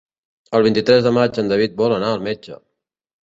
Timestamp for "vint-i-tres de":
0.67-1.11